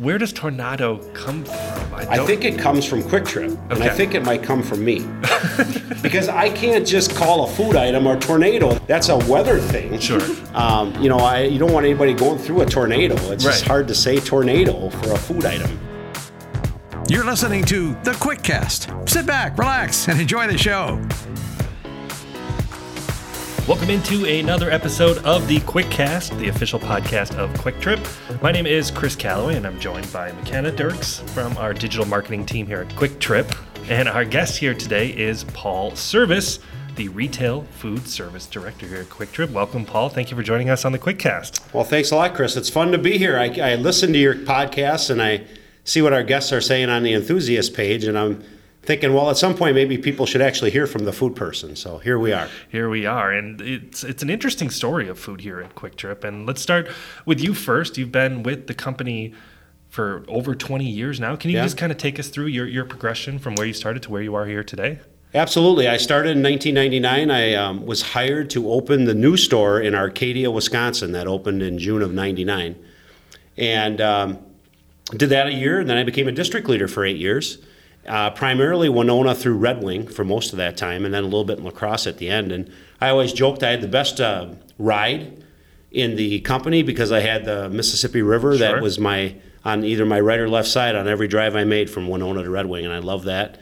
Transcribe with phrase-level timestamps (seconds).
[0.00, 1.94] Where does tornado come from?
[1.94, 4.84] I don't- think it comes from Kwik Trip, and I think it might come from
[4.84, 5.00] me.
[6.02, 8.74] because I can't just call a food item a tornado.
[8.86, 9.98] That's a weather thing.
[9.98, 10.20] Sure.
[10.54, 13.16] Um, you know, I, you don't want anybody going through a tornado.
[13.32, 15.80] It's just hard to say tornado for a food item.
[17.08, 19.08] You're listening to The Quickcast.
[19.08, 21.04] Sit back, relax, and enjoy the show.
[23.68, 28.00] Welcome into another episode of the Quickcast, the official podcast of Kwik Trip.
[28.40, 32.46] My name is Chris Calloway, and I'm joined by McKenna Dirks from our digital marketing
[32.46, 33.46] team here at Kwik Trip.
[33.90, 36.60] And our guest here today is Paul Servais,
[36.96, 39.50] the retail food service director here at Kwik Trip.
[39.50, 40.08] Welcome, Paul.
[40.08, 41.74] Thank you for joining us on the Quickcast.
[41.74, 42.56] Well, thanks a lot, Chris.
[42.56, 43.36] It's fun to be here.
[43.36, 45.44] I, I listen to your podcast and I
[45.84, 48.42] see what our guests are saying on the enthusiast page, and I'm
[48.88, 51.76] thinking, well, at some point, maybe people should actually hear from the food person.
[51.76, 52.48] So here we are.
[52.70, 56.24] Here we are, and it's it's an interesting story of food here at Kwik Trip.
[56.24, 56.88] And let's start
[57.26, 57.98] with you first.
[57.98, 59.34] You've been with the company
[59.90, 61.36] for over 20 years now.
[61.36, 61.64] Can you Yeah.
[61.64, 64.22] just kind of take us through your, your progression from where you started to where
[64.22, 65.00] you are here today?
[65.34, 65.86] Absolutely.
[65.86, 67.30] I started in 1999.
[67.30, 71.78] I um, was hired to open the new store in Arcadia, Wisconsin, that opened in
[71.78, 72.74] June of 99.
[73.58, 74.38] And um,
[75.14, 77.58] did that a year, and then I became a district leader for eight years.
[78.08, 81.44] Uh, primarily Winona through Red Wing for most of that time, and then a little
[81.44, 82.50] bit in La Crosse at the end.
[82.50, 85.44] And I always joked I had the best uh, ride
[85.90, 88.72] in the company because I had the Mississippi River Sure.
[88.72, 89.34] that was my
[89.64, 92.50] on either my right or left side on every drive I made from Winona to
[92.50, 93.58] Red Wing, and I love that.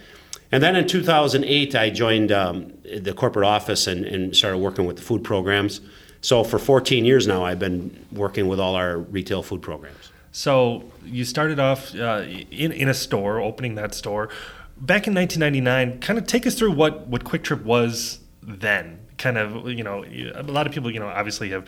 [0.53, 4.97] And then in 2008, I joined um, the corporate office and, and started working with
[4.97, 5.81] the food programs.
[6.21, 10.06] So for 14 years now, I've been working with all our retail food programs.
[10.37, 14.29] So you started off uh, in, in a store, opening that store.
[14.77, 19.01] Back in 1999, kind of take us through what, what Kwik Trip was then.
[19.17, 21.67] Kind of, you know, a lot of people, you know, obviously have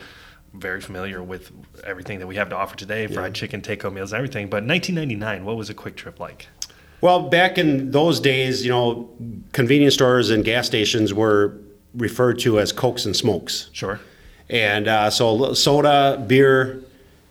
[0.52, 1.50] very familiar with
[1.82, 4.50] everything that we have to offer today, fried chicken, take-home meals, everything.
[4.50, 6.48] But 1999, what was a Kwik Trip like?
[7.00, 9.08] Well, back in those days, you know,
[9.52, 11.58] convenience stores and gas stations were
[11.94, 13.70] referred to as Cokes and Smokes.
[13.72, 13.98] Sure.
[14.50, 16.84] And uh, so soda, beer,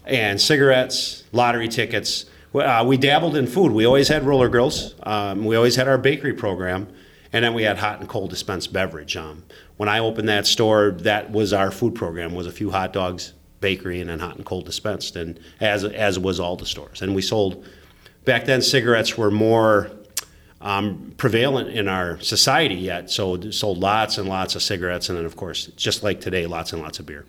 [0.07, 2.25] and cigarettes, lottery tickets.
[2.53, 3.72] Uh, we dabbled in food.
[3.72, 4.95] We always had roller grills.
[5.03, 6.88] Um, we always had our bakery program,
[7.34, 9.16] and then we had hot and cold dispensed beverage.
[9.16, 9.44] Um,
[9.75, 12.34] when I opened that store, that was our food program.
[12.34, 16.17] Was a few hot dogs, bakery, and then hot and cold dispensed, and as as
[16.17, 17.01] was all the stores.
[17.01, 17.66] And we sold.
[18.25, 19.90] Back then, cigarettes were more
[20.59, 25.25] um, prevalent in our society yet, so sold lots and lots of cigarettes, and then
[25.25, 27.25] of course, just like today, lots and lots of beer.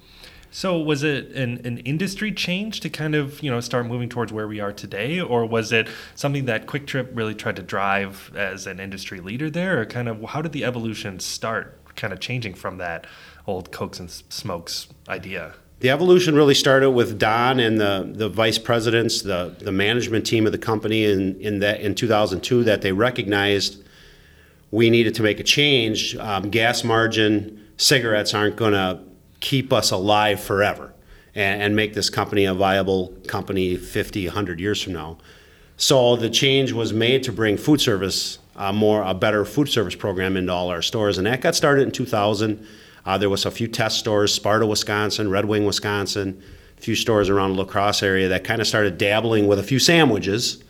[0.50, 4.32] So was it an, an industry change to kind of you know start moving towards
[4.32, 8.32] where we are today, or was it something that Kwik Trip really tried to drive
[8.34, 12.20] as an industry leader there, or kind of how did the evolution start, kind of
[12.20, 13.06] changing from that
[13.46, 15.54] old Cokes and Smokes idea?
[15.80, 20.44] The evolution really started with Don and the, the vice presidents, the, the management team
[20.44, 23.84] of the company in, in that in 2002 that they recognized
[24.70, 26.16] we needed to make a change.
[26.16, 29.00] Um, gas margin cigarettes aren't going to
[29.40, 30.92] keep us alive forever
[31.34, 35.18] and, and make this company a viable company 50, 100 years from now.
[35.76, 39.94] So the change was made to bring food service, uh, more a better food service
[39.94, 42.66] program into all our stores, and that got started in 2000.
[43.06, 46.42] Uh, there was a few test stores, Sparta, Wisconsin, Red Wing, Wisconsin,
[46.76, 49.62] a few stores around the La Crosse area that kind of started dabbling with a
[49.62, 50.62] few sandwiches,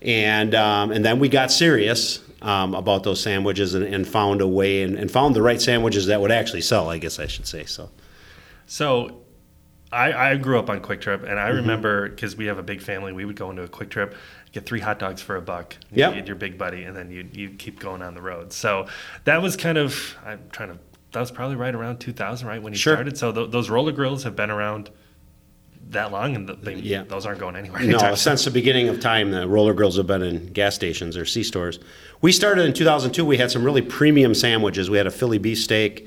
[0.00, 4.46] and um, and then we got serious um, about those sandwiches and, and found a
[4.48, 6.88] way and, and found the right sandwiches that would actually sell.
[6.88, 7.90] I guess I should say so.
[8.66, 9.22] So
[9.92, 11.56] I, I grew up on Kwik Trip, and I Mm-hmm.
[11.56, 14.14] remember because we have a big family, we would go into a Kwik Trip,
[14.52, 17.28] get three hot dogs for a buck, you get your big buddy, and then you
[17.32, 18.52] you keep going on the road.
[18.52, 18.86] So
[19.24, 20.78] that was kind of I'm trying to
[21.12, 22.94] that was probably right around 2000, right when you Sure.
[22.94, 23.18] started.
[23.18, 24.90] So th- those roller grills have been around
[25.90, 27.02] that long, and th- they, Yeah.
[27.08, 27.82] those aren't going anywhere.
[27.82, 31.24] No, since the beginning of time, the roller grills have been in gas stations or
[31.24, 31.78] C stores.
[32.20, 33.24] We started in 2002.
[33.24, 34.88] We had some really premium sandwiches.
[34.90, 36.06] We had a Philly beefsteak,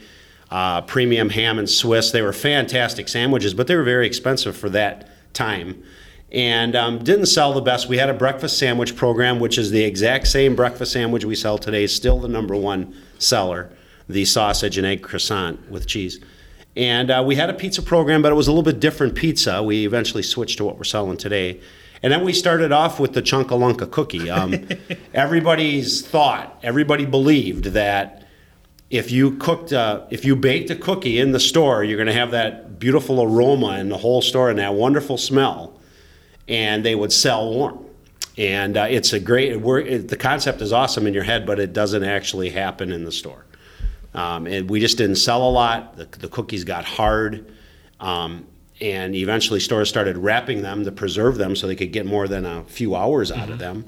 [0.52, 2.12] uh, premium ham and Swiss.
[2.12, 5.84] They were fantastic sandwiches, but they were very expensive for that time.
[6.32, 7.88] And um, didn't sell the best.
[7.88, 11.58] We had a breakfast sandwich program, which is the exact same breakfast sandwich we sell
[11.60, 13.70] today, still the number one seller,
[14.10, 16.20] the sausage and egg croissant with cheese.
[16.76, 19.62] And uh, we had a pizza program, but it was a little bit different pizza.
[19.62, 21.60] We eventually switched to what we're selling today.
[22.02, 24.30] And then we started off with the Chunka Lunka cookie.
[24.30, 24.68] Um,
[25.14, 28.28] everybody's thought, everybody believed that
[28.90, 32.14] if you cooked, uh, if you baked a cookie in the store, you're going to
[32.14, 35.80] have that beautiful aroma in the whole store and that wonderful smell,
[36.48, 37.86] and they would sell warm.
[38.38, 39.54] And uh, it's a great.
[39.54, 43.12] It, the concept is awesome in your head, but it doesn't actually happen in the
[43.12, 43.46] store.
[44.14, 45.98] Um, and we just didn't sell a lot.
[45.98, 47.52] The, the cookies got hard.
[48.00, 48.46] Um,
[48.82, 52.46] and eventually stores started wrapping them to preserve them so they could get more than
[52.46, 53.86] a few hours out of them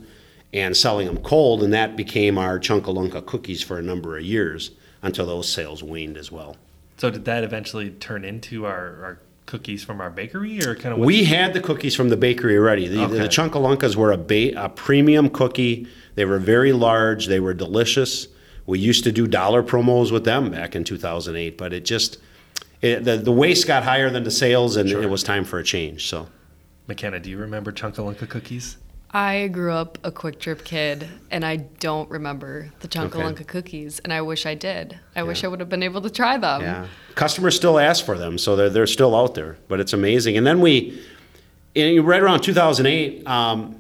[0.54, 1.64] and selling them cold.
[1.64, 5.84] And that became our Chunka Lunka cookies for a number of years until those sales
[5.84, 6.56] waned as well.
[6.98, 11.00] So did that eventually turn into our, our cookies from our bakery, or kind of?
[11.00, 12.88] We had the cookies from the bakery already.
[12.88, 13.18] The, Okay.
[13.18, 15.88] the Chunka Lunkas were a, ba- a premium cookie.
[16.16, 17.26] They were very large.
[17.28, 18.28] They were delicious.
[18.66, 22.18] We used to do dollar promos with them back in 2008, but it just
[22.82, 25.64] it, the the waste got higher than the sales, and it was time for a
[25.64, 26.08] change.
[26.08, 26.28] So
[26.88, 28.78] McKenna, do you remember Chunka Lunka cookies?
[29.12, 33.44] I grew up a Kwik Trip kid, and I don't remember the Chunka Lunka Okay.
[33.46, 35.00] cookies, and I wish I did.
[35.16, 36.62] I wish I would have been able to try them.
[36.62, 39.58] yeah, customers still ask for them, so they're they're still out there.
[39.70, 40.36] But it's amazing.
[40.38, 41.02] And then we,
[41.76, 43.80] in, right around 2008, um,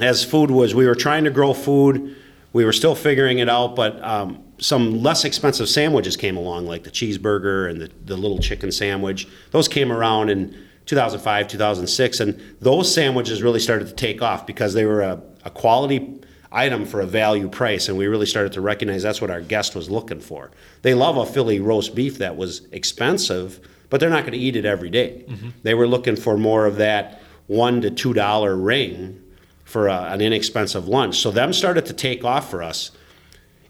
[0.00, 2.16] as food was, we were trying to grow food.
[2.52, 6.82] We were still figuring it out, but um, some less expensive sandwiches came along, like
[6.84, 9.28] the cheeseburger and the, the little chicken sandwich.
[9.52, 10.56] Those came around in
[10.86, 15.50] 2005, 2006, and those sandwiches really started to take off because they were a, a
[15.50, 16.20] quality
[16.52, 19.76] item for a value price, and we really started to recognize that's what our guest
[19.76, 20.50] was looking for.
[20.82, 24.56] They love a Philly roast beef that was expensive, but they're not going to eat
[24.56, 25.24] it every day.
[25.62, 29.22] They were looking for more of that one to two dollar ring
[29.70, 31.18] for a, an inexpensive lunch.
[31.18, 32.90] So them started to take off for us.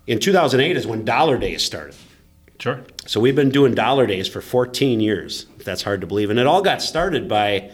[0.06, 1.94] In 2008 is when Dollar Days started.
[2.58, 2.80] Sure.
[3.06, 5.46] So we've been doing Dollar Days for 14 years.
[5.58, 7.70] If that's hard to believe, and it all got started by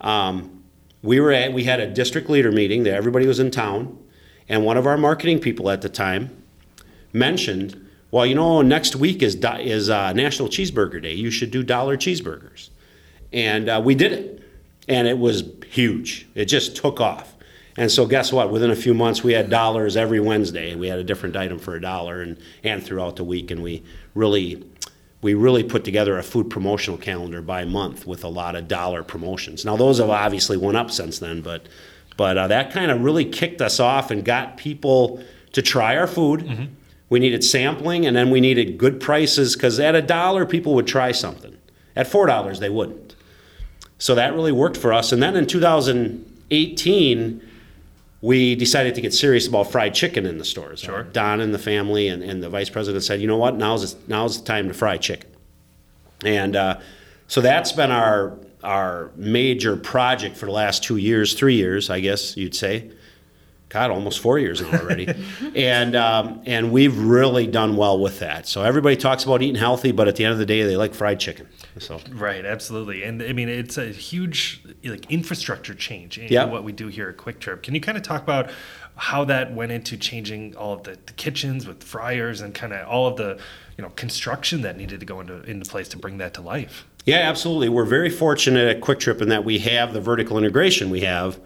[0.00, 0.64] um,
[1.02, 3.98] we were at we had a district leader meeting that everybody was in town,
[4.48, 6.44] and one of our marketing people at the time
[7.12, 11.14] mentioned, well, you know, next week is is uh, National Cheeseburger Day.
[11.14, 12.70] You should do dollar cheeseburgers,
[13.32, 14.42] and uh, we did it,
[14.88, 16.26] and it was huge.
[16.34, 17.34] It just took off.
[17.76, 18.50] And so, guess what?
[18.50, 20.74] Within a few months, we had dollars every Wednesday.
[20.74, 23.82] We had a different item for a dollar, and and throughout the week, and we
[24.14, 24.64] really
[25.22, 29.02] we really put together a food promotional calendar by month with a lot of dollar
[29.02, 29.64] promotions.
[29.64, 31.66] Now those have obviously went up since then, but
[32.16, 35.22] but uh, that kind of really kicked us off and got people
[35.52, 36.68] to try our food.
[37.08, 40.86] We needed sampling, and then we needed good prices because at a dollar people would
[40.86, 41.56] try something.
[41.96, 43.14] At four dollars they wouldn't.
[43.98, 45.12] So that really worked for us.
[45.12, 47.42] And then in 2018,
[48.22, 50.80] we decided to get serious about fried chicken in the stores.
[50.80, 51.04] Sure.
[51.04, 54.40] Don and the family and, and the vice president said, you know what, now's now's
[54.40, 55.30] the time to fry chicken.
[56.24, 56.80] And uh,
[57.28, 62.00] so that's been our our major project for the last two years, three years, I
[62.00, 62.90] guess you'd say.
[63.70, 65.06] God, almost four years ago already,
[65.54, 68.48] and um, and we've really done well with that.
[68.48, 70.92] So everybody talks about eating healthy, but at the end of the day, they like
[70.92, 71.48] fried chicken.
[71.78, 76.46] So Right, absolutely, and I mean it's a huge like infrastructure change in Yeah.
[76.46, 77.62] what we do here at Kwik Trip.
[77.62, 78.50] Can you kind of talk about
[78.96, 82.88] how that went into changing all of the, the kitchens with fryers and kind of
[82.88, 83.38] all of the
[83.78, 86.86] you know construction that needed to go into into place to bring that to life?
[87.06, 87.68] Yeah, absolutely.
[87.68, 91.38] We're very fortunate at Kwik Trip in that we have the vertical integration we have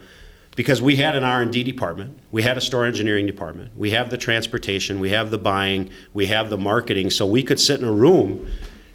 [0.56, 4.18] because we had an R&D department, we had a store engineering department, we have the
[4.18, 7.92] transportation, we have the buying, we have the marketing, so we could sit in a
[7.92, 8.48] room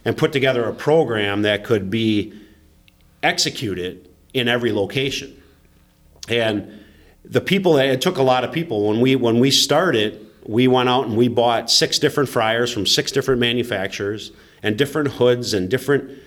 [0.04, 2.32] and put together a program that could be
[3.22, 5.40] executed in every location.
[6.28, 6.80] And
[7.24, 10.88] the people it took a lot of people when we when we started we went
[10.88, 15.68] out and we bought six different fryers from six different manufacturers and different hoods and
[15.68, 16.18] different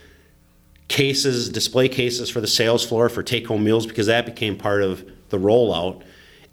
[0.88, 4.84] cases display cases for the sales floor for take home meals because that became part
[4.84, 5.04] of
[5.34, 6.02] the rollout.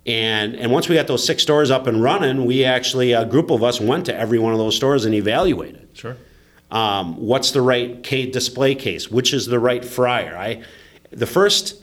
[0.07, 3.51] And and once we got those six stores up and running we actually a group
[3.51, 5.89] of us went to every one of those stores and evaluated.
[5.93, 6.17] Sure.
[6.73, 9.11] um, what's the right ca- display case?
[9.11, 10.37] Which is the right fryer?
[10.37, 10.63] I
[11.13, 11.83] the first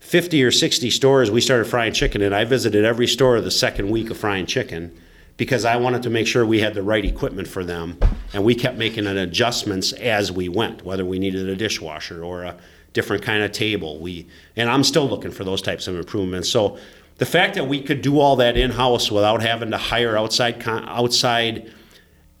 [0.00, 3.90] 50 or 60 stores we started frying chicken and i visited every store the second
[3.90, 4.96] week of frying chicken
[5.36, 7.98] because i wanted to make sure we had the right equipment for them
[8.32, 12.44] and we kept making an adjustments as we went whether we needed a dishwasher or
[12.44, 12.56] a
[12.96, 14.26] different kind of table we
[14.56, 16.76] and i'm still looking for those types of improvements so
[17.18, 21.70] the fact that we could do all that in-house without having to hire outside outside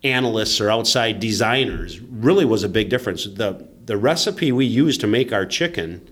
[0.04, 3.24] analysts or outside designers really was a big difference.
[3.24, 6.08] The the recipe we used to make our chicken,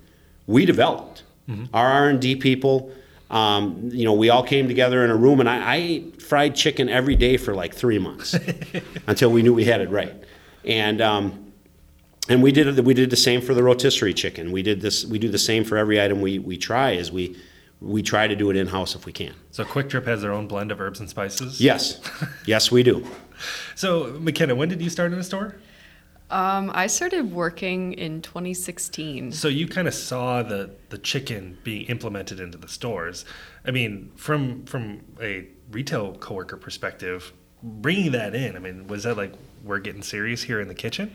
[0.46, 1.22] we developed.
[1.74, 2.90] Our R and D people,
[3.30, 6.54] um, you know, we all came together in a room, and I, I ate fried
[6.54, 8.34] chicken every day for like three months
[9.06, 10.14] until we knew we had it right.
[10.64, 11.43] And um,
[12.28, 14.52] and we did we did the same for the rotisserie chicken.
[14.52, 15.04] We did this.
[15.04, 16.92] We do the same for every item we we try.
[16.92, 17.36] Is we
[17.80, 19.34] we try to do it in house if we can.
[19.50, 21.60] So Kwik Trip has their own blend of herbs and spices.
[21.60, 22.00] Yes,
[22.46, 23.06] yes, we do.
[23.74, 25.56] So McKenna, when did you start in the store?
[26.30, 29.32] Um, I started working in 2016.
[29.32, 33.26] So you kind of saw the the chicken being implemented into the stores.
[33.66, 38.56] I mean, from from a retail coworker perspective, bringing that in.
[38.56, 41.14] I mean, was that like we're getting serious here in the kitchen?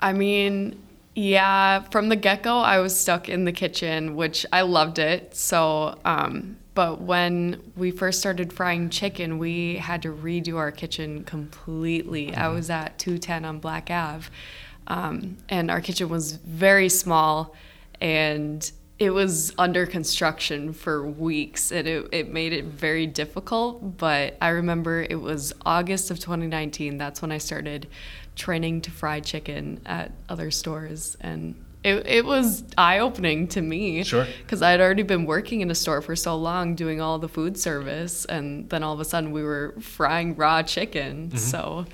[0.00, 0.76] I mean,
[1.14, 5.34] Yeah, from the get go, I was stuck in the kitchen, which I loved it.
[5.34, 11.24] So, um, but when we first started frying chicken, we had to redo our kitchen
[11.24, 12.34] completely.
[12.34, 14.28] I was at 210 on Black Ave,
[14.86, 17.54] um, and our kitchen was very small,
[18.00, 23.98] and it was under construction for weeks, and it, it made it very difficult.
[23.98, 26.98] But I remember it was August of 2019.
[26.98, 27.88] That's when I started
[28.36, 34.02] training to fry chicken at other stores, and it, it was eye opening to me.
[34.04, 34.26] Sure.
[34.42, 37.28] Because I had already been working in a store for so long doing all the
[37.28, 41.28] food service, and then all of a sudden we were frying raw chicken.
[41.28, 41.36] Mm-hmm.
[41.38, 41.86] So,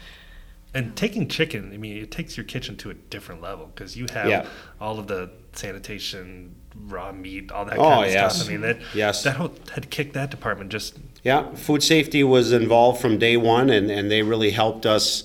[0.75, 4.07] And taking chicken, I mean, it takes your kitchen to a different level because you
[4.12, 4.47] have Yeah.
[4.81, 6.55] all of the sanitation,
[6.88, 8.37] raw meat, all that Oh, kind of yes.
[8.37, 8.49] stuff.
[8.49, 9.23] I mean, that Yes.
[9.23, 13.71] that whole, had kicked that department just Yeah, food safety was involved from day one,
[13.71, 15.25] and, and they really helped us.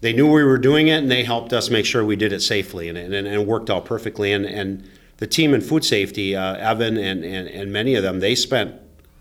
[0.00, 2.40] They knew we were doing it, and they helped us make sure we did it
[2.40, 4.32] safely, and, and, and it worked out perfectly.
[4.32, 8.20] And, and the team in food safety, uh, Evan and, and, and many of them,
[8.20, 8.74] they spent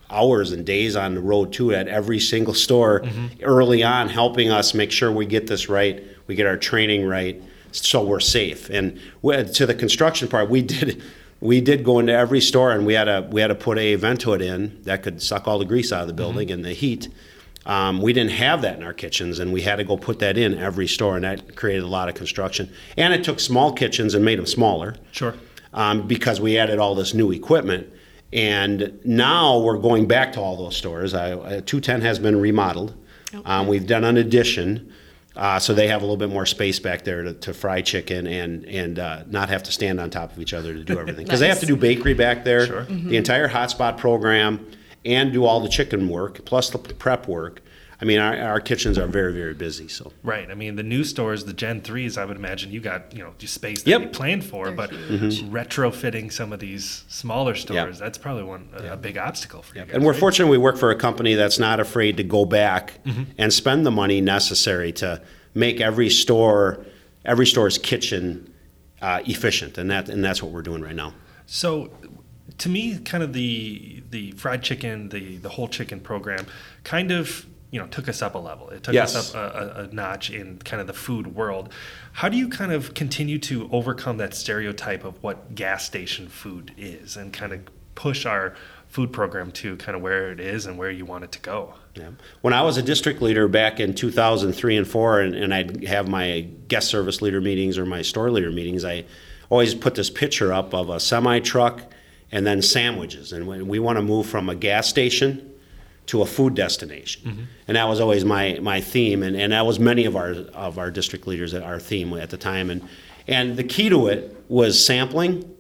[0.10, 3.03] hours and days on the road too at every single store
[3.41, 7.41] early on, helping us make sure we get this right, we get our training right,
[7.72, 8.70] so we're safe.
[8.70, 11.01] And we- to the construction part, we did
[11.41, 13.96] we did go into every store and we had to we had to put a
[13.96, 16.74] vent hood in that could suck all the grease out of the building and the
[16.74, 17.10] heat.
[17.65, 20.38] Um, we didn't have that in our kitchens, and we had to go put that
[20.38, 22.72] in every store, and that created a lot of construction.
[22.95, 25.34] And it took small kitchens and made them smaller sure.
[25.74, 27.91] um, because we added all this new equipment.
[28.34, 31.13] And now we're going back to all those stores.
[31.13, 32.93] I, uh, 210 has been remodeled.
[33.45, 34.93] Um, we've done an addition,
[35.36, 38.27] uh, so they have a little bit more space back there to, to fry chicken
[38.27, 41.25] and and uh, not have to stand on top of each other to do everything.
[41.25, 42.84] Because they have to do bakery back there, Sure.
[42.86, 44.65] the entire hotspot program,
[45.05, 47.62] and do all the chicken work plus the prep work.
[48.01, 49.88] I mean, our, our kitchens are very very busy.
[49.88, 50.51] So Right.
[50.51, 53.33] I mean, the new stores, the Gen 3s, I would imagine you got, you know,
[53.38, 54.01] just space that Yep.
[54.01, 55.41] you planned for, They're but huge.
[55.43, 58.03] retrofitting some of these smaller stores, Yeah.
[58.05, 59.93] that's probably one a, a big obstacle for you guys.
[59.93, 60.19] And we're right?
[60.19, 63.24] fortunate we work for a company that's not afraid to go back Mm-hmm.
[63.38, 65.21] and spend the money necessary to
[65.53, 66.85] make every store,
[67.24, 68.51] every store's kitchen
[69.01, 71.13] uh, efficient, and that and that's what we're doing right now.
[71.45, 71.91] So,
[72.59, 76.45] to me, kind of the the fried chicken, the the whole chicken program,
[76.83, 78.69] kind of you know took us up a level.
[78.69, 79.15] It took Yes.
[79.15, 81.71] us up a, a, a notch in kind of the food world.
[82.13, 86.71] How do you kind of continue to overcome that stereotype of what gas station food
[86.77, 87.62] is, and kind of
[87.95, 88.53] push our
[88.88, 91.74] food program to kind of where it is and where you want it to go?
[91.95, 92.12] Yeah.
[92.41, 96.07] When I was a district leader back in 2003 and 4, and, and I'd have
[96.07, 99.05] my guest service leader meetings or my store leader meetings, I
[99.50, 101.81] always put this picture up of a semi truck
[102.32, 103.32] and then sandwiches.
[103.34, 105.51] And when we want to move from a gas station
[106.08, 107.48] to a food destination.
[107.67, 109.24] And that was always my, my theme.
[109.24, 112.38] And, and that was many of our, of our district leaders, our theme at the
[112.38, 112.70] time.
[112.70, 112.88] And,
[113.27, 115.51] and the key to it was sampling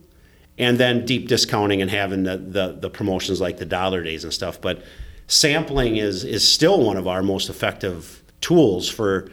[0.57, 4.31] and then deep discounting and having the, the, the promotions like the dollar days and
[4.31, 4.61] stuff.
[4.61, 4.83] But
[5.27, 9.31] sampling is, is still one of our most effective tools for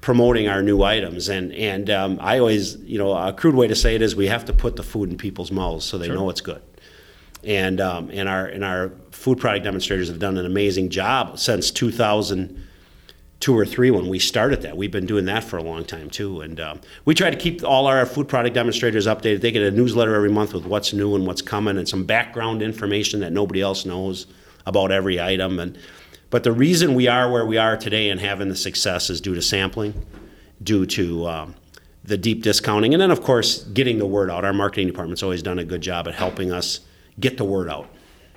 [0.00, 1.28] promoting our new items.
[1.28, 4.28] And, and um, I always, you know, a crude way to say it is we
[4.28, 6.62] have to put the food in people's mouths so they know it's good.
[7.46, 11.70] And, um, and, our, and our food product demonstrators have done an amazing job since
[11.70, 14.76] 2002 or three when we started that.
[14.76, 16.40] We've been doing that for a long time too.
[16.40, 19.40] And um, we try to keep all our food product demonstrators updated.
[19.40, 22.62] They get a newsletter every month with what's new and what's coming and some background
[22.62, 24.26] information that nobody else knows
[24.66, 25.58] about every item.
[25.58, 25.78] And
[26.30, 29.34] but the reason we are where we are today and having the success is due
[29.34, 29.94] to sampling,
[30.62, 31.54] due to um,
[32.02, 34.44] the deep discounting, and then of course getting the word out.
[34.44, 36.80] Our marketing department's always done a good job at helping us
[37.18, 37.88] get the word out.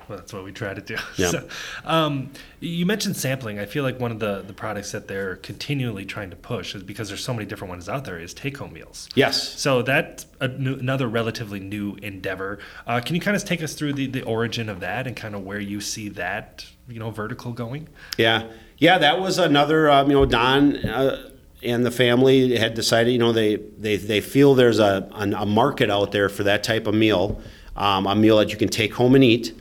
[0.08, 0.96] Well, that's what we try to do.
[1.16, 1.30] Yeah.
[1.30, 1.48] So,
[1.84, 2.30] um,
[2.60, 3.58] you mentioned sampling.
[3.58, 6.82] I feel like one of the, the products that they're continually trying to push is
[6.84, 9.08] because there's so many different ones out there is take home meals.
[9.16, 9.58] Yes.
[9.58, 12.60] So that's a new, another relatively new endeavor.
[12.86, 15.34] Uh, can you kind of take us through the, the origin of that and kind
[15.34, 17.88] of where you see that you know vertical going?
[18.16, 19.90] Yeah, yeah, that was another.
[19.90, 21.30] Um, you know, Don uh,
[21.62, 23.10] and the family had decided.
[23.10, 26.62] You know, they they, they feel there's a, a a market out there for that
[26.62, 27.40] type of meal,
[27.78, 29.58] um, a meal that you can take home and eat,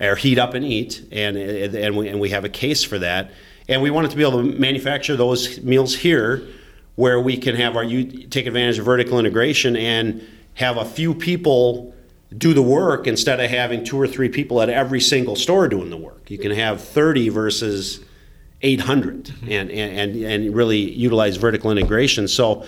[0.00, 3.32] or heat up and eat, and and we and we have a case for that,
[3.68, 6.46] and we wanted to be able to manufacture those meals here,
[6.94, 11.14] where we can have our you take advantage of vertical integration and have a few
[11.14, 11.92] people
[12.36, 15.90] do the work instead of having two or three people at every single store doing
[15.90, 16.30] the work.
[16.30, 18.00] You can have 30 versus
[18.62, 22.26] 800 and, and, and, and really utilize vertical integration.
[22.26, 22.66] So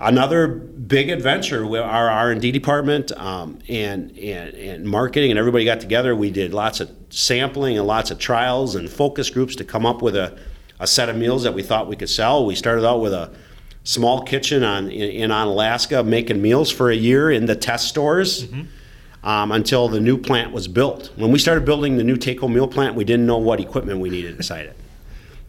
[0.00, 5.80] another big adventure with our R&D department um, and, and, and marketing and everybody got
[5.80, 6.16] together.
[6.16, 10.00] We did lots of sampling and lots of trials and focus groups to come up
[10.00, 10.38] with a,
[10.78, 12.46] a set of meals that we thought we could sell.
[12.46, 13.30] We started out with a
[13.84, 17.88] small kitchen on in, in on Alaska making meals for a year in the test
[17.88, 18.48] stores.
[19.22, 21.12] Um, until the new plant was built.
[21.16, 24.00] When we started building the new take home meal plant, we didn't know what equipment
[24.00, 24.76] we needed inside it.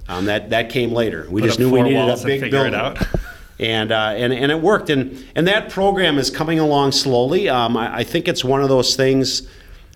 [0.09, 1.25] Um, that that came later.
[1.29, 3.07] We Put just knew we needed a big figure it building.
[3.61, 4.89] and uh, and and it worked.
[4.89, 7.47] And and that program is coming along slowly.
[7.47, 9.47] Um, I, I think it's one of those things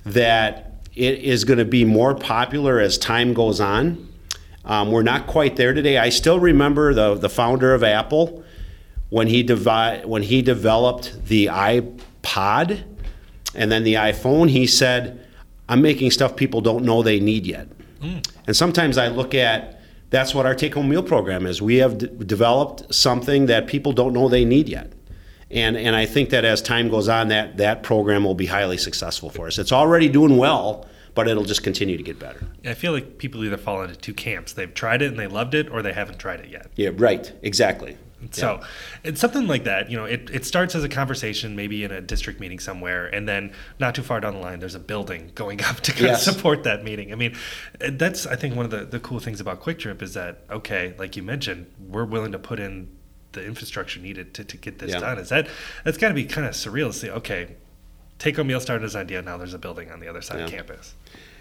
[0.05, 4.07] that it is going to be more popular as time goes on.
[4.63, 5.97] Um, we're not quite there today.
[5.97, 8.43] I still remember the the founder of Apple
[9.09, 12.83] when he devi- when he developed the iPod
[13.55, 14.49] and then the iPhone.
[14.49, 15.25] He said,
[15.67, 17.67] "I'm making stuff people don't know they need yet."
[18.45, 19.74] And sometimes I look at
[20.09, 21.61] that's what our take home meal program is.
[21.61, 24.93] We have d- developed something that people don't know they need yet.
[25.51, 28.77] And, and I think that as time goes on, that, that program will be highly
[28.77, 29.57] successful for us.
[29.59, 32.43] It's already doing well, but it'll just continue to get better.
[32.65, 34.53] I feel like people either fall into two camps.
[34.53, 36.71] They've tried it and they loved it, or they haven't tried it yet.
[36.75, 37.31] Yeah, right.
[37.41, 37.97] Exactly.
[38.31, 38.61] So
[39.03, 39.91] it's something like that.
[39.91, 43.27] You know, it, it starts as a conversation, maybe in a district meeting somewhere, and
[43.27, 46.25] then not too far down the line, there's a building going up to kind Yes.
[46.27, 47.11] of support that meeting.
[47.11, 47.35] I mean,
[47.79, 50.95] that's I think one of the, the cool things about Kwik Trip is that okay,
[50.97, 52.89] like you mentioned, we're willing to put in
[53.33, 55.01] the infrastructure needed to, to get this Yeah.
[55.01, 55.17] done.
[55.19, 55.47] Is that
[55.83, 57.09] that's got to be kind of surreal to see?
[57.09, 57.55] Okay,
[58.17, 59.21] take home meal started as idea.
[59.21, 60.93] Now there's a building on the other side of campus.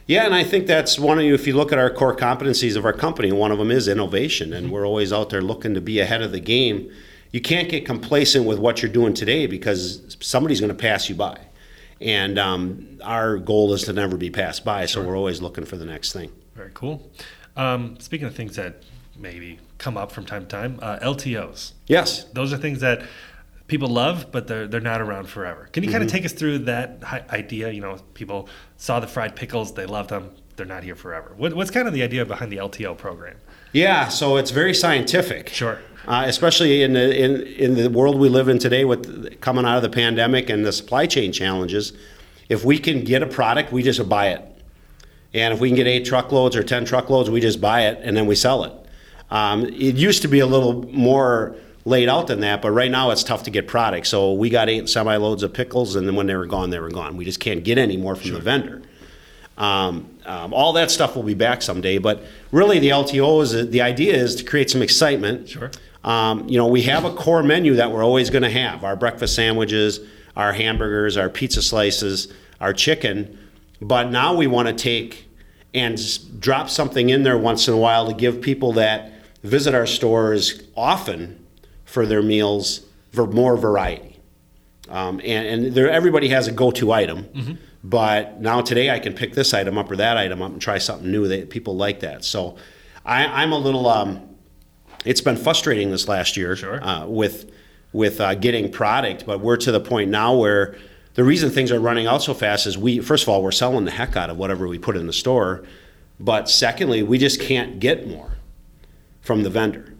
[0.06, 1.32] Yeah, and I think that's one of you.
[1.32, 4.52] If you look at our core competencies of our company, one of them is innovation,
[4.52, 6.90] and we're always out there looking to be ahead of the game.
[7.32, 11.14] You can't get complacent with what you're doing today because somebody's going to pass you
[11.14, 11.40] by,
[12.00, 14.84] and um, our goal is to never be passed by.
[14.87, 16.30] So we're always looking for the next thing.
[16.54, 17.11] Very cool.
[17.56, 18.82] Um, speaking of things that
[19.16, 21.73] maybe come up from time to time, uh, LTOs.
[21.87, 22.25] Yes.
[22.32, 23.02] those are things that
[23.66, 25.68] people love, but they're they're not around forever.
[25.73, 26.16] Can you kind of Mm-hmm.
[26.16, 27.71] take us through that idea?
[27.71, 31.33] You know, people saw the fried pickles, they love them, they're not here forever.
[31.37, 33.37] What, what's kind of the idea behind the LTO program?
[33.73, 35.49] Yeah, so it's very scientific.
[35.49, 35.80] Sure.
[36.06, 39.76] Uh, especially in the in, in the world we live in today, with coming out
[39.78, 41.92] of the pandemic and the supply chain challenges,
[42.50, 44.42] if we can get a product, we just buy it,
[45.33, 48.14] and if we can get eight truckloads or ten truckloads, we just buy it and
[48.14, 48.73] then we sell it.
[49.30, 53.10] Um, it used to be a little more laid out than that, but right now
[53.10, 54.06] it's tough to get product.
[54.06, 56.78] So we got eight semi loads of pickles, and then when they were gone, they
[56.78, 57.16] were gone.
[57.16, 58.82] We just can't get any more from the vendor.
[59.56, 63.82] Um, um, all that stuff will be back someday, but really the LTO is the
[63.82, 65.49] idea is to create some excitement.
[65.49, 65.70] Sure.
[66.02, 68.97] Um, you know, we have a core menu that we're always going to have: our
[68.97, 70.00] breakfast sandwiches,
[70.36, 73.38] our hamburgers, our pizza slices, our chicken.
[73.80, 75.28] But now we want to take
[75.75, 76.00] and
[76.40, 80.62] drop something in there once in a while to give people that visit our stores
[80.76, 81.44] often
[81.95, 82.80] for their meals
[83.13, 84.19] for more variety.
[84.89, 89.33] Um, and and there, everybody has a go-to item, but now today I can pick
[89.33, 91.26] this item up or that item up and try something new.
[91.28, 92.25] That people like that.
[92.25, 92.57] So
[93.07, 93.87] I, I'm a little.
[93.89, 94.21] Um,
[95.07, 96.85] it's been frustrating this last year Sure.
[96.85, 97.50] uh, with
[97.93, 100.76] with uh, getting product, but we're to the point now where
[101.15, 103.85] the reason things are running out so fast is we first of all we're selling
[103.87, 105.65] the heck out of whatever we put in the store,
[106.21, 108.33] but secondly we just can't get more
[109.23, 109.95] from the vendor.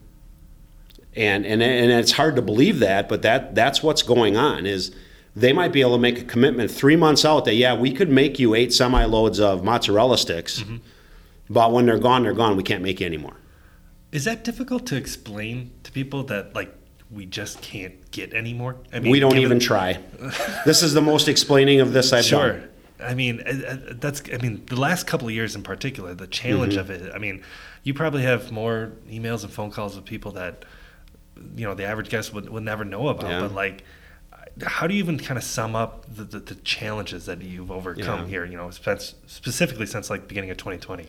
[1.17, 4.67] And, and and it's hard to believe that, but that that's what's going on.
[4.67, 4.91] Is
[5.37, 8.11] they might be able to make a commitment three months out that yeah we could
[8.11, 10.65] make you eight semi loads of mozzarella sticks,
[11.49, 12.57] but when they're gone they're gone.
[12.57, 13.37] We can't make you anymore.
[14.11, 16.75] Is that difficult to explain to people that like
[17.11, 18.77] we just can't get anymore?
[18.93, 20.01] I we don't even try.
[20.67, 22.53] this is the most explaining of this I've Sure.
[22.55, 22.69] done.
[23.01, 23.51] I mean, uh,
[23.91, 24.23] uh, that's.
[24.33, 27.13] I mean, the last couple of years in particular, the challenge of it.
[27.15, 27.43] I mean,
[27.83, 30.65] you probably have more emails and phone calls with people that,
[31.57, 33.31] you know, the average guest would, would never know about.
[33.31, 33.41] Yeah.
[33.41, 33.85] But like,
[34.63, 38.21] how do you even kind of sum up the, the, the challenges that you've overcome
[38.23, 38.27] Yeah.
[38.27, 38.45] here?
[38.45, 41.09] You know, specifically since like beginning of 2020.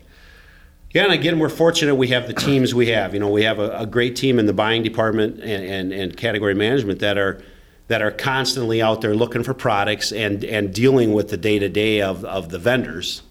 [0.92, 3.12] Yeah, and again, we're fortunate we have the teams we have.
[3.12, 6.16] You know, we have a, a great team in the buying department and, and, and
[6.16, 7.42] category management that are
[7.88, 11.68] that are constantly out there looking for products and, and dealing with the day to
[11.68, 13.22] day of of the vendors.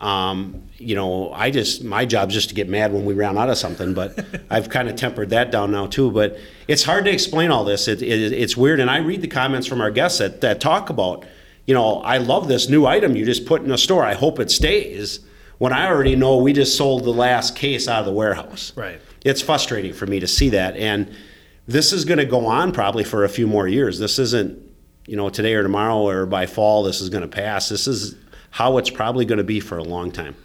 [0.00, 3.36] Um, you know, I just my job is just to get mad when we run
[3.36, 6.10] out of something, but I've kind of tempered that down now too.
[6.10, 7.86] But it's hard to explain all this.
[7.86, 10.88] It, it, it's weird, and I read the comments from our guests that, that talk
[10.88, 11.26] about,
[11.66, 14.04] you know, I love this new item you just put in a store.
[14.04, 15.20] I hope it stays.
[15.58, 18.72] When I already know we just sold the last case out of the warehouse.
[18.74, 18.98] Right.
[19.22, 21.14] It's frustrating for me to see that, and
[21.68, 23.98] this is going to go on probably for a few more years.
[23.98, 24.58] This isn't,
[25.06, 26.82] you know, today or tomorrow or by fall.
[26.84, 27.68] This is going to pass.
[27.68, 28.14] This is
[28.50, 30.36] how it's probably going to be for a long time.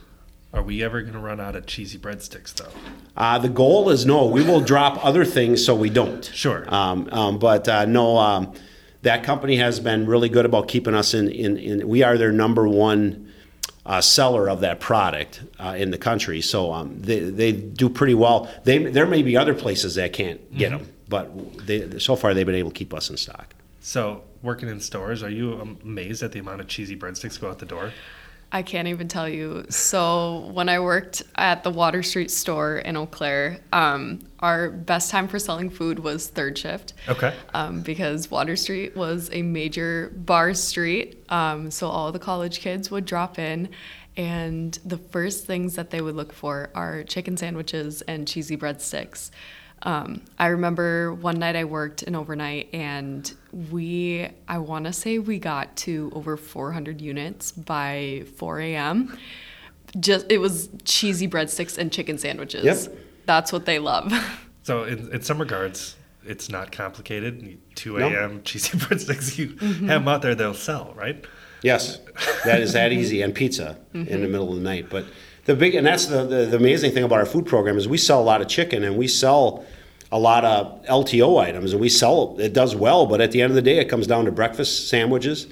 [0.54, 2.72] Are we ever going to run out of cheesy breadsticks though?
[3.18, 4.26] Uh, the goal is no.
[4.26, 6.24] We will drop other things so we don't.
[6.24, 6.63] Sure.
[6.74, 8.54] Um, um, but uh, no, um,
[9.02, 11.28] that company has been really good about keeping us in.
[11.30, 13.34] in, in we are their number one
[13.86, 16.41] uh, seller of that product uh, in the country.
[16.41, 18.50] So um, they, they do pretty well.
[18.63, 22.46] They there may be other places that can't get them, but they, so far they've
[22.46, 23.55] been able to keep us in stock.
[23.86, 27.60] So, working in stores, are you amazed at the amount of cheesy breadsticks go out
[27.60, 27.91] the door?
[28.52, 29.67] I can't even tell you.
[29.69, 35.12] So when I worked at the Water Street store in Eau Claire, um, our best
[35.12, 36.95] time for selling food was third shift.
[37.08, 37.32] Okay.
[37.54, 42.89] Um, because Water Street was a major bar street, um, so all the college kids
[42.89, 43.69] would drop in,
[44.17, 49.30] and the first things that they would look for are chicken sandwiches and cheesy breadsticks.
[49.86, 53.32] Um, I remember one night I worked an overnight and
[53.71, 59.15] we, I want to say we got to over 400 units by 4 a.m.
[60.00, 62.65] Just, it was cheesy breadsticks and chicken sandwiches.
[62.65, 62.98] Yep.
[63.28, 64.12] That's what they love.
[64.63, 65.95] So, in, in some regards,
[66.26, 67.60] it's not complicated.
[67.76, 68.08] 2 No.
[68.08, 68.41] a.m.
[68.41, 71.24] cheesy breadsticks, you have them out there, they'll sell, right?
[71.62, 72.00] Yes,
[72.45, 74.89] that is that easy, and pizza in the middle of the night.
[74.89, 75.06] But
[75.43, 78.00] the big, and that's the, the, the amazing thing about our food program is we
[78.00, 79.63] sell a lot of chicken and we sell
[80.15, 83.06] a lot of LTO items, and we sell it does well.
[83.06, 85.45] But at the end of the day, it comes down to breakfast sandwiches,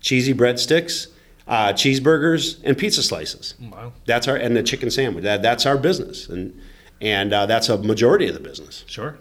[0.00, 1.06] cheesy breadsticks,
[1.46, 3.54] uh, cheeseburgers, and pizza slices.
[3.60, 3.92] Wow.
[4.06, 5.22] That's our and the chicken sandwich.
[5.22, 6.60] That that's our business, and
[7.00, 8.82] and uh, that's a majority of the business.
[8.88, 9.16] Sure.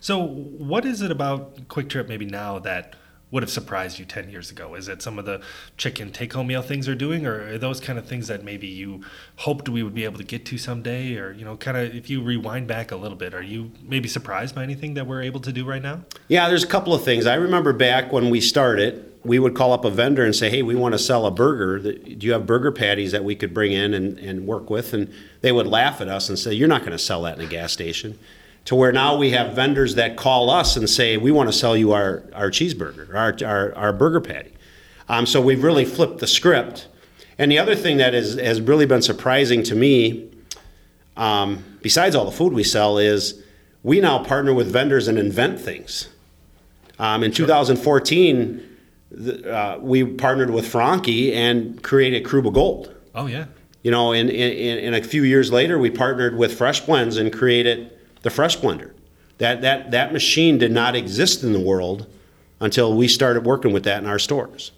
[0.00, 2.96] So, what is it about Kwik Trip maybe now that
[3.30, 4.74] would have surprised you 10 years ago?
[4.74, 5.40] Is it some of the
[5.76, 8.66] chicken take home meal things are doing, or are those kind of things that maybe
[8.66, 9.02] you
[9.36, 11.16] hoped we would be able to get to someday?
[11.16, 14.08] Or, you know, kind of if you rewind back a little bit, are you maybe
[14.08, 16.02] surprised by anything that we're able to do right now?
[16.28, 17.26] Yeah, there's a couple of things.
[17.26, 20.62] I remember back when we started, we would call up a vendor and say, "Hey,
[20.62, 21.78] we want to sell a burger.
[21.78, 25.12] Do you have burger patties that we could bring in and, and work with?" And
[25.42, 27.48] they would laugh at us and say, "You're not going to sell that in a
[27.48, 28.18] gas station."
[28.66, 31.76] To where now we have vendors that call us and say, "We want to sell
[31.76, 34.52] you our our cheeseburger, our our, our burger patty."
[35.10, 36.86] Um, so we've really flipped the script.
[37.36, 40.30] And the other thing that is, has really been surprising to me,
[41.16, 43.42] um, besides all the food we sell, is
[43.82, 46.08] we now partner with vendors and invent things.
[47.00, 48.76] Um, in 2014,
[49.10, 52.94] the, uh, we partnered with Franke and created Karuba Gold.
[53.14, 53.46] Oh, yeah.
[53.82, 57.32] You know, in, in, in a few years later, we partnered with Fresh Blends and
[57.32, 57.90] created
[58.22, 58.92] the Fresh Blender.
[59.38, 62.06] That, that, that machine did not exist in the world
[62.60, 64.72] until we started working with that in our stores.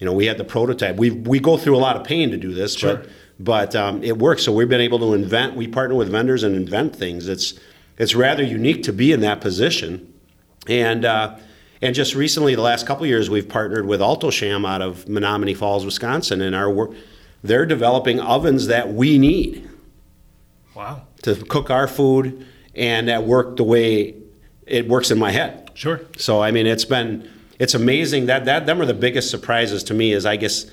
[0.00, 0.96] You know, we had the prototype.
[0.96, 2.96] We, we go through a lot of pain to do this, Sure.
[2.96, 3.08] but,
[3.38, 4.42] but um, it works.
[4.44, 7.28] So we've been able to invent, we partner with vendors and invent things.
[7.28, 7.54] It's,
[7.98, 10.12] it's rather unique to be in that position.
[10.66, 11.36] And, uh,
[11.82, 15.56] and just recently, the last couple of years, we've partnered with Alto-Shaam out of Menomonee
[15.56, 16.92] Falls, Wisconsin, and our work,
[17.44, 19.68] they're developing ovens that we need
[20.74, 21.02] Wow.
[21.22, 24.14] To cook our food and that work the way
[24.66, 25.70] it works in my head.
[25.74, 26.00] Sure.
[26.16, 27.28] So I mean, it's been
[27.58, 30.12] it's amazing that that them are the biggest surprises to me.
[30.12, 30.66] Is I guess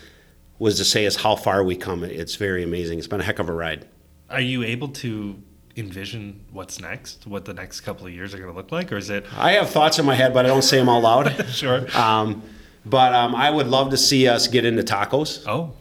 [0.60, 2.04] was to say is how far we come.
[2.04, 2.98] It's very amazing.
[2.98, 3.86] It's been a heck of a ride.
[4.30, 5.42] Are you able to
[5.78, 8.98] envision what's next, what the next couple of years are going to look like, or
[8.98, 11.46] is it I have thoughts in my head, but I don't say them out loud.
[11.50, 11.86] sure?
[11.96, 12.42] um,
[12.86, 15.44] but um, I would love to see us get into tacos.
[15.48, 15.74] Oh,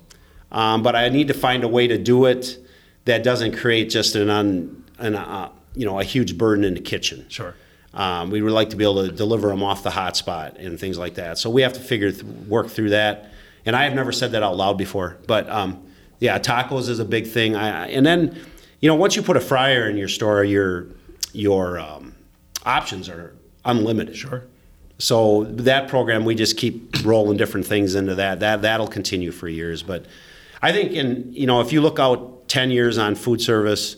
[0.51, 2.59] Um, but I need to find a way to do it
[3.07, 6.81] that doesn't create just an un, an uh, you know a huge burden in the
[6.81, 7.25] kitchen.
[7.29, 7.55] sure.
[7.95, 10.99] Um, we would like to be able to deliver them off the hotspot and things
[10.99, 11.39] like that.
[11.39, 13.31] So we have to figure th- work through that.
[13.65, 15.83] And I have never said that out loud before, but um,
[16.21, 17.57] yeah, tacos is a big thing.
[17.57, 18.39] I, I- and then,
[18.81, 20.89] you know, once you put a fryer in your store, your
[21.33, 22.15] your um,
[22.67, 24.15] options are unlimited.
[24.15, 24.45] Sure.
[24.99, 28.41] So that program, we just keep rolling different things into that.
[28.41, 29.83] That that'll continue for years.
[29.83, 30.05] But
[30.61, 33.97] I think, in you know, if you look out ten years on food service,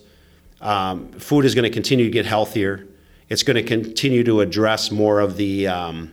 [0.61, 2.87] um, food is going to continue to get healthier.
[3.29, 6.13] It's going to continue to address more of the um,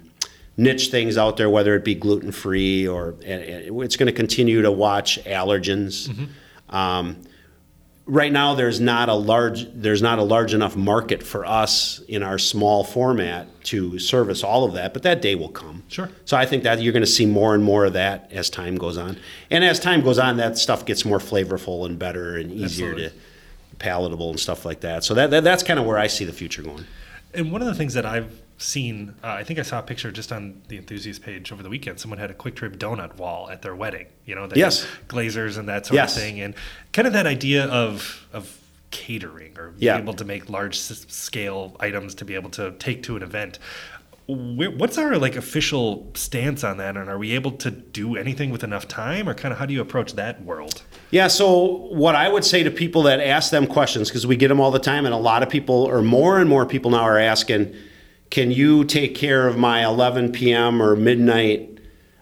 [0.57, 4.71] niche things out there, whether it be gluten free or it's going to continue to
[4.71, 6.09] watch allergens.
[6.69, 7.17] Um,
[8.07, 12.21] right now there's not a large there's not a large enough market for us in
[12.21, 16.09] our small format to service all of that but that day will come Sure.
[16.23, 18.75] so i think that you're going to see more and more of that as time
[18.77, 19.17] goes on
[19.49, 23.09] and as time goes on that stuff gets more flavorful and better and easier Absolutely.
[23.09, 26.25] to palatable and stuff like that so that, that that's kind of where i see
[26.25, 26.85] the future going
[27.33, 30.11] And one of the things that I've seen, uh, I think I saw a picture
[30.11, 31.99] just on the enthusiast page over the weekend.
[31.99, 34.07] Someone had a Kwik Trip donut wall at their wedding.
[34.25, 34.85] You know, Yes.
[35.09, 36.15] glazers and that sort Yes.
[36.15, 36.53] of thing, and
[36.93, 38.57] kind of that idea of of
[38.91, 39.97] catering or being Yeah.
[39.97, 43.59] able to make large scale items to be able to take to an event.
[44.27, 48.63] What's our like official stance on that, and are we able to do anything with
[48.63, 50.81] enough time, or kind of how do you approach that world?
[51.11, 54.47] Yeah, so what I would say to people that ask them questions, because we get
[54.47, 57.01] them all the time, and a lot of people, or more and more people now,
[57.01, 57.75] are asking,
[58.35, 60.81] can you take care of my 11 p.m.
[60.81, 61.79] or midnight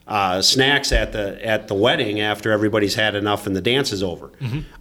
[0.08, 4.04] uh, snacks at the at the wedding after everybody's had enough and the dance is
[4.04, 4.32] over?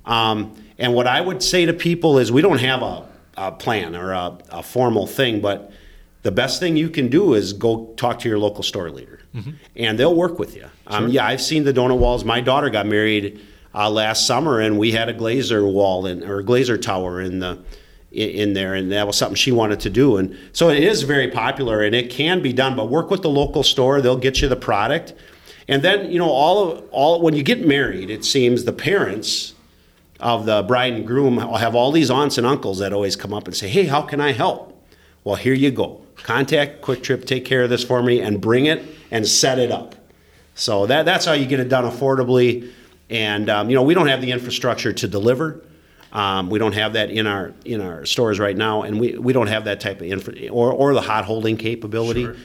[0.04, 3.96] Um, and what I would say to people is, we don't have a, a plan
[3.96, 5.72] or a, a formal thing, but
[6.20, 9.20] the best thing you can do is go talk to your local store leader,
[9.74, 10.66] and they'll work with you.
[10.86, 12.26] Um, yeah, I've seen the donut walls.
[12.26, 13.40] My daughter got married
[13.74, 17.38] uh, last summer, and we had a glazer wall in, or a glazer tower in
[17.38, 17.58] the
[18.12, 20.16] in, there, and that was something she wanted to do.
[20.16, 22.76] And so it is very popular, and it can be done.
[22.76, 25.14] But work with the local store; they'll get you the product.
[25.68, 29.54] And then you know all of all when you get married, it seems the parents
[30.20, 33.46] of the bride and groom have all these aunts and uncles that always come up
[33.46, 34.68] and say, "Hey, how can I help?"
[35.24, 36.02] Well, here you go.
[36.16, 39.70] Contact Kwik Trip, take care of this for me, and bring it and set it
[39.70, 39.94] up.
[40.54, 42.70] So that that's how you get it done affordably.
[43.08, 45.62] And um, you know we don't have the infrastructure to deliver.
[46.12, 49.32] Um, we don't have that in our in our stores right now, and we, we
[49.32, 52.24] don't have that type of infra or or the hot holding capability.
[52.24, 52.36] Sure.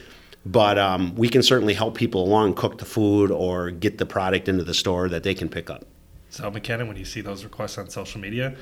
[0.46, 4.48] But um, we can certainly help people along cook the food or get the product
[4.48, 5.84] into the store that they can pick up.
[6.30, 8.56] So, McKenna, when you see those requests on social media,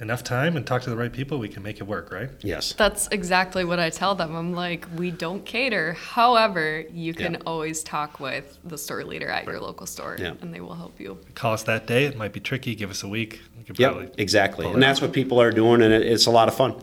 [0.00, 2.30] enough time and talk to the right people, we can make it work, right?
[2.42, 2.72] Yes.
[2.74, 4.34] That's exactly what I tell them.
[4.34, 5.94] I'm like, we don't cater.
[5.94, 7.38] However, you can Yeah.
[7.46, 10.32] always talk with the store leader at your local store, Yeah.
[10.40, 11.18] and they will help you.
[11.34, 12.04] Call us that day.
[12.04, 12.74] It might be tricky.
[12.74, 13.40] Give us a week.
[13.68, 14.14] We Yep.
[14.18, 14.66] Exactly.
[14.66, 16.74] And that's what people are doing, and it, it's a lot of fun.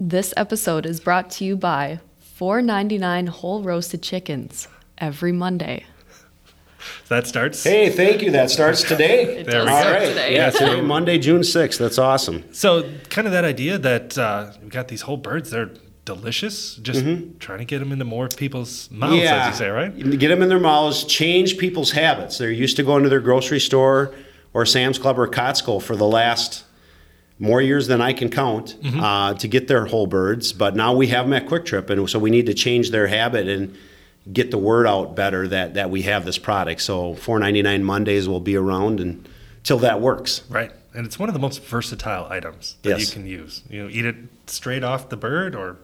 [0.00, 5.84] This episode is brought to you by 4.99 whole roasted chickens every Monday.
[7.08, 7.62] That starts.
[7.62, 8.30] Hey, thank you.
[8.30, 9.38] That starts today.
[9.38, 10.08] It There does we All start right.
[10.08, 10.34] today.
[10.34, 11.78] Yeah, today, Monday, June 6th.
[11.78, 12.44] That's awesome.
[12.52, 15.50] So, kind of that idea that uh, we've got these whole birds.
[15.50, 15.70] They're
[16.04, 16.76] delicious.
[16.76, 17.04] Just
[17.40, 20.18] trying to get them into more people's mouths, as you say, right?
[20.18, 22.38] Get them in their mouths, change people's habits.
[22.38, 24.14] They're used to going to their grocery store
[24.52, 26.64] or Sam's Club or Costco for the last
[27.38, 29.00] more years than I can count Mm-hmm.
[29.00, 30.52] uh, to get their whole birds.
[30.52, 33.06] But now we have them at Kwik Trip, and so we need to change their
[33.06, 33.74] habit and
[34.32, 36.80] get the word out better that, that we have this product.
[36.82, 40.42] So 4.99 Mondays will be around until that works.
[40.48, 40.72] Right.
[40.94, 43.00] And it's one of the most versatile items that Yes.
[43.00, 43.62] you can use.
[43.68, 45.76] You know, eat it straight off the bird or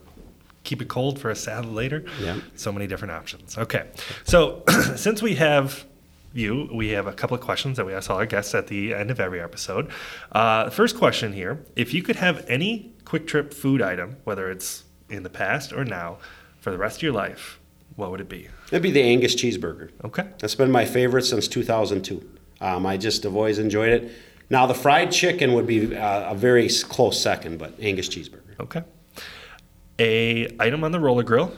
[0.64, 2.04] keep it cold for a salad later.
[2.20, 2.40] Yeah.
[2.54, 3.58] So many different options.
[3.58, 3.86] Okay.
[4.24, 4.62] So
[4.96, 5.84] since we have
[6.32, 8.94] you, we have a couple of questions that we ask all our guests at the
[8.94, 9.90] end of every episode.
[10.32, 14.84] Uh, first question here if you could have any Kwik Trip food item, whether it's
[15.08, 16.18] in the past or now,
[16.60, 17.58] for the rest of your life,
[18.00, 18.48] what would it be?
[18.72, 19.90] It'd be the Angus cheeseburger.
[20.04, 20.26] Okay.
[20.38, 22.28] That's been my favorite since 2002.
[22.60, 24.10] Um, I just have always enjoyed it.
[24.48, 28.58] Now, the fried chicken would be uh, a very close second, but Angus cheeseburger.
[28.58, 28.82] Okay.
[29.98, 31.52] A item on the roller grill.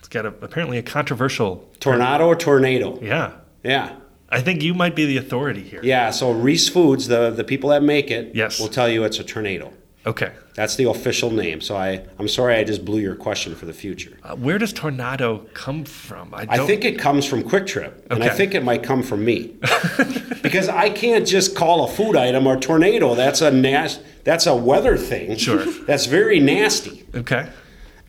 [0.00, 2.98] It's got a, apparently a controversial Tornado or tornado?
[3.00, 3.32] Yeah.
[3.62, 3.96] Yeah.
[4.30, 5.80] I think you might be the authority here.
[5.84, 8.58] Yeah, so Ruiz Foods, the, the people that make it, Yes.
[8.58, 9.72] will tell you it's a tornado.
[10.06, 10.32] Okay.
[10.54, 11.60] That's the official name.
[11.60, 14.16] So I, I'm sorry I just blew your question for the future.
[14.22, 16.34] Uh, where does tornado come from?
[16.34, 19.24] I don't- think it comes from Kwik Trip, and I think it might come from
[19.24, 19.56] me.
[20.42, 23.14] because I can't just call a food item a tornado.
[23.14, 25.36] That's a nas- that's a weather thing.
[25.36, 25.64] Sure.
[25.86, 27.04] That's very nasty.
[27.14, 27.48] Okay.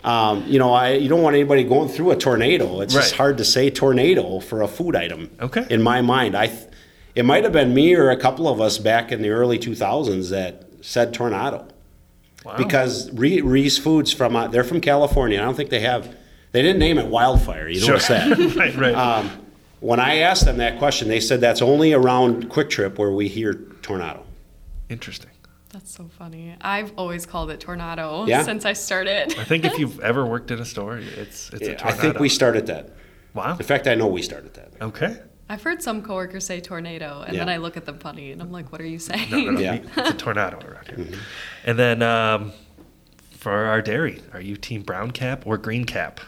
[0.03, 2.81] Um, you know, I you don't want anybody going through a tornado.
[2.81, 5.29] It's just hard to say tornado for a food item.
[5.41, 5.65] Okay.
[5.69, 6.67] In my mind, I, th-
[7.15, 10.29] it might have been me or a couple of us back in the early 2000s
[10.29, 11.67] that said tornado
[12.45, 12.57] Wow.
[12.57, 15.39] because Re- Ruiz Foods from uh, they're from California.
[15.39, 16.15] I don't think they have.
[16.51, 17.67] They didn't name it wildfire.
[17.67, 17.89] You Sure.
[17.95, 18.55] notice that.
[18.55, 18.95] right, right.
[18.95, 19.29] um,
[19.81, 23.27] when I asked them that question, they said that's only around Kwik Trip where we
[23.27, 24.23] hear tornado.
[24.89, 25.31] Interesting.
[25.73, 26.55] That's so funny.
[26.61, 28.43] I've always called it tornado Yeah?
[28.43, 29.37] since I started.
[29.37, 31.87] I think if you've ever worked in a store, it's it's a I tornado.
[31.87, 32.91] I think we started that.
[33.33, 33.57] Wow.
[33.57, 34.71] In fact, I know we started that.
[34.81, 35.17] Okay.
[35.47, 38.51] I've heard some coworkers say tornado, and then I look at them funny, and I'm
[38.51, 39.59] like, "What are you saying?" No, no, no.
[39.59, 39.79] Yeah.
[39.97, 41.19] It's a tornado around here.
[41.65, 42.51] And then um,
[43.31, 46.19] for our dairy, are you team brown cap or green cap?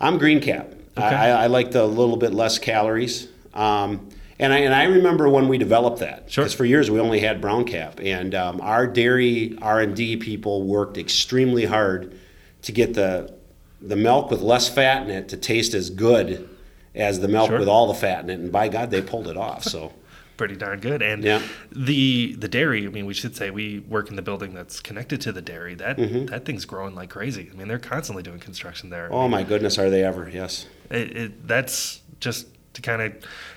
[0.00, 0.72] I'm green cap.
[0.96, 1.06] Okay.
[1.06, 3.28] I, I like the little bit less calories.
[3.54, 6.30] Um, and I, and I remember when we developed that.
[6.30, 6.44] Sure.
[6.44, 10.16] Because for years we only had brown cap, and um, our dairy R and D
[10.16, 12.16] people worked extremely hard
[12.62, 13.36] to get the
[13.80, 16.48] the milk with less fat in it to taste as good
[16.94, 17.58] as the milk Sure.
[17.58, 18.38] with all the fat in it.
[18.40, 19.64] And by God, they pulled it off.
[19.64, 19.92] So
[20.36, 21.02] Pretty darn good.
[21.02, 21.42] And Yeah.
[21.72, 25.20] the the dairy, I mean, we should say we work in the building that's connected
[25.22, 25.74] to the dairy.
[25.74, 26.26] That Mm-hmm.
[26.26, 27.50] that thing's growing like crazy.
[27.52, 29.08] I mean, they're constantly doing construction there.
[29.12, 30.28] oh my goodness, are they ever?
[30.32, 30.66] Yes.
[30.90, 33.12] it, it, that's just to kind of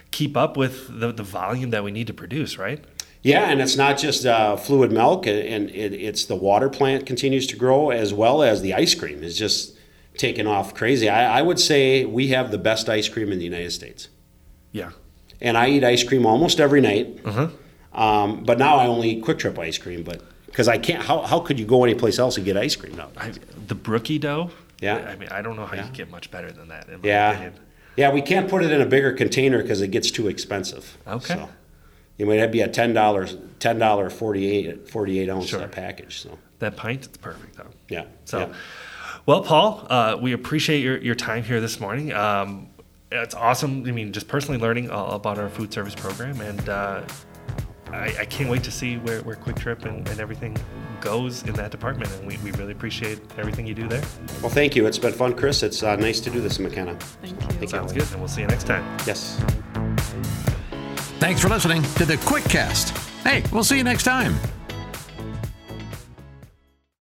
[0.10, 2.84] keep up with the, the volume that we need to produce, right?
[3.22, 7.06] Yeah, and it's not just uh, fluid milk, and and it, it's the water plant
[7.06, 9.76] continues to grow as well as the ice cream is just
[10.18, 11.10] taking off crazy.
[11.10, 14.10] I, I would say we have the best ice cream in the United States,
[14.72, 14.92] Yeah.
[15.40, 17.20] and I eat ice cream almost every night.
[17.26, 17.48] Uh-huh.
[17.94, 21.04] Um, but now I only eat Kwik Trip ice cream, but because I can't.
[21.04, 23.10] How, how could you go anyplace else and get ice cream now?
[23.18, 23.32] I,
[23.68, 24.52] the brookie dough.
[24.82, 24.96] Yeah.
[24.98, 25.86] I mean, I don't know how Yeah.
[25.88, 26.88] you get much better than that.
[26.90, 27.54] In my Yeah, Opinion.
[27.98, 30.98] yeah, we can't put it in a bigger container because it gets too expensive.
[31.08, 31.36] Okay.
[31.36, 31.50] So,
[32.18, 35.68] It might be a ten dollars, ten dollar 48, 48 ounce Sure.
[35.68, 36.20] package.
[36.22, 37.68] So That pint, it's perfect though.
[37.90, 38.06] yeah.
[38.26, 38.54] So, yeah.
[39.26, 42.12] Well, Paul, uh, we appreciate your, your time here this morning.
[42.12, 42.70] Um,
[43.12, 43.86] it's awesome.
[43.86, 47.04] I mean, just personally learning all about our food service program, and uh,
[47.92, 50.58] I, I can't wait to see where, where Kwik Trip and, and everything
[51.02, 52.12] goes in that department.
[52.14, 54.04] And we, we really appreciate everything you do there.
[54.42, 54.88] Well, thank you.
[54.88, 55.62] It's been fun, Chris.
[55.62, 56.96] It's uh, nice to do this in McKenna.
[56.96, 57.68] Thank you.
[57.68, 58.84] Sounds good, and we'll see you next time.
[59.06, 59.40] Yes.
[61.20, 62.98] Thanks for listening to the Quick Cast.
[63.24, 64.36] Hey, we'll see you next time.